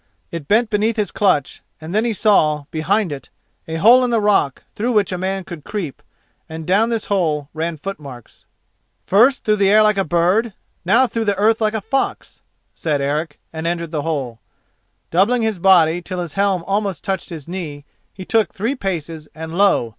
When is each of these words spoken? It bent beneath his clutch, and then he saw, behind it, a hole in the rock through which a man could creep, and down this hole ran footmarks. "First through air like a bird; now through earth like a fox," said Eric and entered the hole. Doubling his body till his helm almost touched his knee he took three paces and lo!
It 0.31 0.47
bent 0.47 0.71
beneath 0.71 0.95
his 0.97 1.11
clutch, 1.11 1.61
and 1.79 1.93
then 1.93 2.05
he 2.05 2.13
saw, 2.13 2.65
behind 2.71 3.11
it, 3.11 3.29
a 3.67 3.75
hole 3.75 4.03
in 4.03 4.09
the 4.09 4.19
rock 4.19 4.63
through 4.73 4.93
which 4.93 5.11
a 5.11 5.15
man 5.19 5.43
could 5.43 5.63
creep, 5.63 6.01
and 6.49 6.65
down 6.65 6.89
this 6.89 7.05
hole 7.05 7.49
ran 7.53 7.77
footmarks. 7.77 8.45
"First 9.05 9.43
through 9.43 9.59
air 9.61 9.83
like 9.83 9.99
a 9.99 10.03
bird; 10.03 10.53
now 10.83 11.05
through 11.05 11.25
earth 11.29 11.61
like 11.61 11.75
a 11.75 11.81
fox," 11.81 12.41
said 12.73 12.99
Eric 12.99 13.39
and 13.53 13.67
entered 13.67 13.91
the 13.91 14.01
hole. 14.01 14.39
Doubling 15.11 15.43
his 15.43 15.59
body 15.59 16.01
till 16.01 16.19
his 16.19 16.33
helm 16.33 16.63
almost 16.65 17.03
touched 17.03 17.29
his 17.29 17.47
knee 17.47 17.85
he 18.11 18.25
took 18.25 18.51
three 18.51 18.73
paces 18.73 19.27
and 19.35 19.55
lo! 19.55 19.89